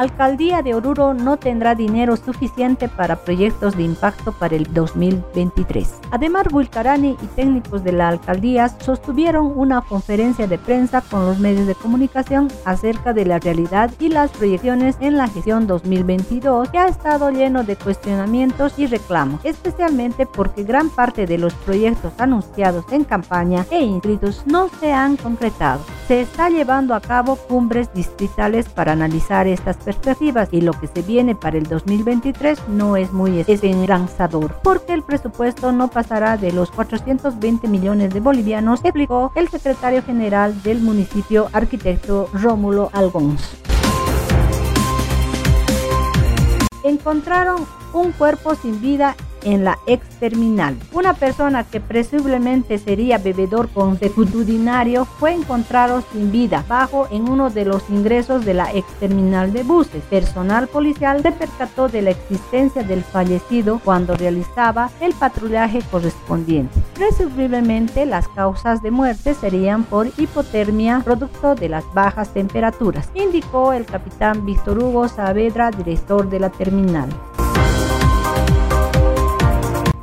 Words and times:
Alcaldía 0.00 0.62
de 0.62 0.74
Oruro 0.74 1.12
no 1.12 1.36
tendrá 1.36 1.74
dinero 1.74 2.16
suficiente 2.16 2.88
para 2.88 3.16
proyectos 3.16 3.76
de 3.76 3.82
impacto 3.82 4.32
para 4.32 4.56
el 4.56 4.72
2023. 4.72 6.00
Además, 6.10 6.44
Bulcarani 6.50 7.18
y 7.22 7.26
técnicos 7.36 7.84
de 7.84 7.92
la 7.92 8.08
alcaldía 8.08 8.70
sostuvieron 8.80 9.52
una 9.54 9.82
conferencia 9.82 10.46
de 10.46 10.56
prensa 10.56 11.02
con 11.02 11.26
los 11.26 11.38
medios 11.38 11.66
de 11.66 11.74
comunicación 11.74 12.48
acerca 12.64 13.12
de 13.12 13.26
la 13.26 13.40
realidad 13.40 13.90
y 14.00 14.08
las 14.08 14.30
proyecciones 14.30 14.96
en 15.00 15.18
la 15.18 15.28
gestión 15.28 15.66
2022 15.66 16.70
que 16.70 16.78
ha 16.78 16.88
estado 16.88 17.30
lleno 17.30 17.62
de 17.62 17.76
cuestionamientos 17.76 18.78
y 18.78 18.86
reclamos, 18.86 19.44
especialmente 19.44 20.24
porque 20.24 20.64
gran 20.64 20.88
parte 20.88 21.26
de 21.26 21.36
los 21.36 21.52
proyectos 21.52 22.14
anunciados 22.16 22.86
en 22.90 23.04
campaña 23.04 23.66
e 23.70 23.82
inscritos 23.82 24.44
no 24.46 24.70
se 24.80 24.94
han 24.94 25.18
concretado. 25.18 25.82
Se 26.10 26.22
está 26.22 26.50
llevando 26.50 26.96
a 26.96 27.00
cabo 27.00 27.36
cumbres 27.36 27.94
distritales 27.94 28.68
para 28.68 28.90
analizar 28.90 29.46
estas 29.46 29.76
perspectivas 29.76 30.48
y 30.50 30.60
lo 30.60 30.72
que 30.72 30.88
se 30.88 31.02
viene 31.02 31.36
para 31.36 31.56
el 31.56 31.68
2023 31.68 32.66
no 32.66 32.96
es 32.96 33.12
muy 33.12 33.44
esperanzador 33.46 34.56
porque 34.64 34.92
el 34.92 35.04
presupuesto 35.04 35.70
no 35.70 35.86
pasará 35.86 36.36
de 36.36 36.50
los 36.50 36.72
420 36.72 37.68
millones 37.68 38.12
de 38.12 38.18
bolivianos, 38.18 38.80
explicó 38.82 39.30
el 39.36 39.46
secretario 39.50 40.02
general 40.02 40.60
del 40.64 40.80
municipio 40.80 41.48
arquitecto 41.52 42.28
Rómulo 42.32 42.90
Algons. 42.92 43.48
Encontraron 46.82 47.64
un 47.92 48.10
cuerpo 48.10 48.56
sin 48.56 48.80
vida 48.80 49.14
en 49.44 49.64
la 49.64 49.78
ex 49.86 50.06
terminal. 50.18 50.76
Una 50.92 51.14
persona 51.14 51.64
que 51.64 51.80
presumiblemente 51.80 52.78
sería 52.78 53.18
bebedor 53.18 53.68
consecutudinario 53.68 55.04
fue 55.04 55.32
encontrado 55.32 56.02
sin 56.12 56.30
vida 56.30 56.64
bajo 56.68 57.08
en 57.10 57.28
uno 57.28 57.50
de 57.50 57.64
los 57.64 57.88
ingresos 57.90 58.44
de 58.44 58.54
la 58.54 58.72
ex 58.72 58.86
terminal 59.00 59.52
de 59.52 59.62
buses. 59.62 60.02
Personal 60.04 60.68
policial 60.68 61.22
se 61.22 61.32
percató 61.32 61.88
de 61.88 62.02
la 62.02 62.10
existencia 62.10 62.82
del 62.82 63.02
fallecido 63.02 63.80
cuando 63.84 64.14
realizaba 64.16 64.90
el 65.00 65.12
patrullaje 65.14 65.80
correspondiente. 65.90 66.80
Presumiblemente 66.94 68.06
las 68.06 68.28
causas 68.28 68.82
de 68.82 68.90
muerte 68.90 69.34
serían 69.34 69.84
por 69.84 70.08
hipotermia 70.16 71.00
producto 71.04 71.54
de 71.54 71.68
las 71.68 71.84
bajas 71.94 72.32
temperaturas, 72.32 73.10
indicó 73.14 73.72
el 73.72 73.84
capitán 73.84 74.44
Víctor 74.44 74.78
Hugo 74.78 75.08
Saavedra, 75.08 75.70
director 75.70 76.28
de 76.28 76.40
la 76.40 76.50
terminal. 76.50 77.08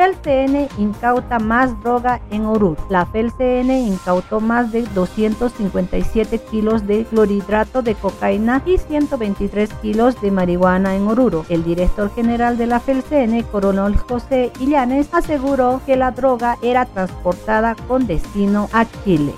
FELCN 0.00 0.68
incauta 0.78 1.38
más 1.38 1.78
droga 1.82 2.22
en 2.30 2.46
Oruro. 2.46 2.82
La 2.88 3.04
FELCN 3.04 3.70
incautó 3.70 4.40
más 4.40 4.72
de 4.72 4.84
257 4.94 6.38
kilos 6.50 6.86
de 6.86 7.04
clorhidrato 7.04 7.82
de 7.82 7.94
cocaína 7.94 8.62
y 8.64 8.78
123 8.78 9.68
kilos 9.82 10.18
de 10.22 10.30
marihuana 10.30 10.96
en 10.96 11.06
Oruro. 11.06 11.44
El 11.50 11.64
director 11.64 12.10
general 12.14 12.56
de 12.56 12.66
la 12.66 12.80
FELCN, 12.80 13.42
coronel 13.52 13.98
José 13.98 14.50
Illanes, 14.58 15.12
aseguró 15.12 15.82
que 15.84 15.96
la 15.96 16.12
droga 16.12 16.56
era 16.62 16.86
transportada 16.86 17.74
con 17.86 18.06
destino 18.06 18.70
a 18.72 18.86
Chile. 19.04 19.34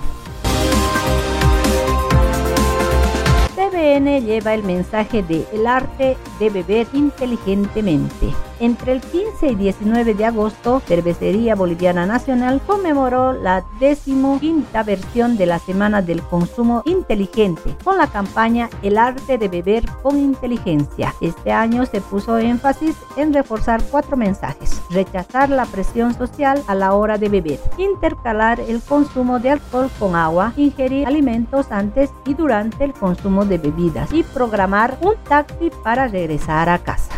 TVN 3.57 4.25
lleva 4.25 4.53
el 4.53 4.63
mensaje 4.63 5.23
de 5.23 5.45
el 5.51 5.67
arte 5.67 6.15
de 6.39 6.49
beber 6.49 6.87
inteligentemente. 6.93 8.33
Entre 8.63 8.93
el 8.93 9.01
15 9.01 9.47
y 9.47 9.55
19 9.55 10.13
de 10.13 10.23
agosto, 10.23 10.79
Cervecería 10.79 11.53
Boliviana 11.53 12.05
Nacional 12.05 12.61
conmemoró 12.65 13.33
la 13.33 13.65
decimoquinta 13.77 14.83
versión 14.83 15.35
de 15.35 15.45
la 15.45 15.59
Semana 15.59 16.01
del 16.01 16.21
Consumo 16.21 16.81
Inteligente 16.85 17.75
con 17.83 17.97
la 17.97 18.07
campaña 18.07 18.69
El 18.81 18.97
arte 18.97 19.37
de 19.37 19.49
beber 19.49 19.83
con 20.01 20.17
inteligencia. 20.17 21.13
Este 21.19 21.51
año 21.51 21.85
se 21.85 21.99
puso 21.99 22.37
énfasis 22.37 22.95
en 23.17 23.33
reforzar 23.33 23.83
cuatro 23.91 24.15
mensajes. 24.15 24.81
Rechazar 24.89 25.49
la 25.49 25.65
presión 25.65 26.13
social 26.13 26.63
a 26.67 26.73
la 26.73 26.93
hora 26.93 27.17
de 27.17 27.27
beber. 27.27 27.59
Intercalar 27.77 28.61
el 28.61 28.81
consumo 28.81 29.39
de 29.39 29.49
alcohol 29.49 29.89
con 29.99 30.15
agua. 30.15 30.53
Ingerir 30.55 31.05
alimentos 31.05 31.69
antes 31.69 32.11
y 32.25 32.33
durante 32.33 32.85
el 32.85 32.93
consumo 32.93 33.43
de 33.43 33.57
bebidas. 33.57 34.13
Y 34.13 34.23
programar 34.23 34.97
un 35.01 35.15
taxi 35.27 35.69
para 35.83 36.07
regresar 36.07 36.69
a 36.69 36.79
casa. 36.79 37.12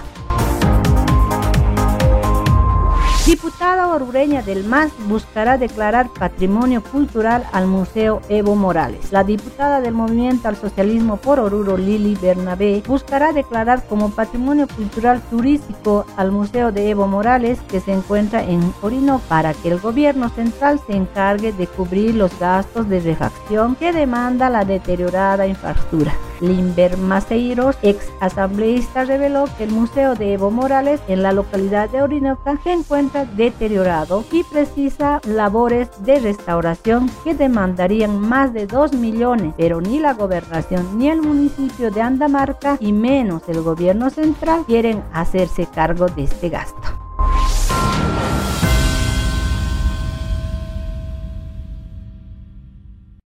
Diputada 3.25 3.87
orureña 3.87 4.43
del 4.43 4.63
MAS 4.65 4.91
buscará 5.07 5.57
declarar 5.57 6.09
patrimonio 6.13 6.83
cultural 6.83 7.43
al 7.53 7.65
Museo 7.65 8.21
Evo 8.29 8.55
Morales. 8.55 9.11
La 9.11 9.23
diputada 9.23 9.81
del 9.81 9.95
Movimiento 9.95 10.47
al 10.47 10.55
Socialismo 10.55 11.17
por 11.17 11.39
Oruro, 11.39 11.75
Lili 11.75 12.15
Bernabé, 12.21 12.83
buscará 12.85 13.33
declarar 13.33 13.83
como 13.87 14.11
patrimonio 14.11 14.67
cultural 14.67 15.23
turístico 15.31 16.05
al 16.17 16.31
Museo 16.31 16.71
de 16.71 16.91
Evo 16.91 17.07
Morales 17.07 17.59
que 17.67 17.79
se 17.79 17.93
encuentra 17.93 18.43
en 18.43 18.61
Orino 18.83 19.19
para 19.27 19.55
que 19.55 19.69
el 19.69 19.79
gobierno 19.79 20.29
central 20.29 20.79
se 20.85 20.95
encargue 20.95 21.51
de 21.51 21.65
cubrir 21.65 22.13
los 22.13 22.37
gastos 22.37 22.87
de 22.89 22.99
refacción 22.99 23.75
que 23.75 23.91
demanda 23.91 24.51
la 24.51 24.65
deteriorada 24.65 25.47
infraestructura. 25.47 26.13
Limber 26.41 26.97
Maceiros, 26.97 27.77
ex 27.81 28.11
asambleísta, 28.19 29.05
reveló 29.05 29.45
que 29.57 29.65
el 29.65 29.71
Museo 29.71 30.15
de 30.15 30.33
Evo 30.33 30.51
Morales 30.51 31.01
en 31.07 31.23
la 31.23 31.31
localidad 31.31 31.89
de 31.89 32.01
Orinoca 32.01 32.57
se 32.63 32.73
encuentra 32.73 33.25
deteriorado 33.25 34.23
y 34.31 34.43
precisa 34.43 35.21
labores 35.25 35.89
de 35.99 36.19
restauración 36.19 37.09
que 37.23 37.33
demandarían 37.33 38.19
más 38.19 38.53
de 38.53 38.67
2 38.67 38.93
millones, 38.93 39.53
pero 39.57 39.81
ni 39.81 39.99
la 39.99 40.13
gobernación 40.13 40.97
ni 40.97 41.09
el 41.09 41.21
municipio 41.21 41.91
de 41.91 42.01
Andamarca 42.01 42.77
y 42.79 42.93
menos 42.93 43.43
el 43.47 43.61
gobierno 43.61 44.09
central 44.09 44.63
quieren 44.65 45.03
hacerse 45.13 45.67
cargo 45.67 46.07
de 46.07 46.23
este 46.23 46.49
gasto. 46.49 46.84